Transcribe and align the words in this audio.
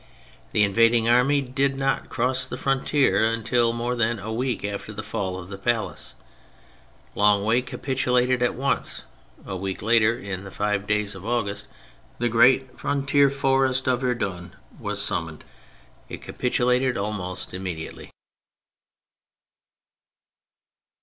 The 0.51 0.63
invading 0.63 1.07
army 1.07 1.41
did 1.41 1.75
not 1.75 2.09
cross 2.09 2.47
the 2.47 2.57
frontier 2.57 3.23
until 3.23 3.71
more 3.71 3.95
than 3.95 4.17
a 4.17 4.33
week 4.33 4.65
after 4.65 4.91
the 4.91 5.03
fall 5.03 5.37
of 5.37 5.49
the 5.49 5.59
palace. 5.59 6.15
Longwy 7.15 7.61
capitu 7.61 8.11
lated 8.11 8.41
at 8.41 8.55
once; 8.55 9.03
a 9.45 9.55
week 9.55 9.83
later, 9.83 10.17
in 10.17 10.43
the 10.43 10.51
last 10.59 10.87
days 10.87 11.13
of 11.13 11.23
August, 11.23 11.67
the 12.17 12.29
great 12.29 12.79
frontier 12.79 13.29
fortress 13.29 13.85
of 13.87 14.01
Verdun 14.01 14.55
was 14.79 14.99
summoned. 14.99 15.43
It 16.09 16.23
capitulated 16.23 16.97
almost 16.97 17.53
im 17.53 17.61
mediately. 17.61 18.09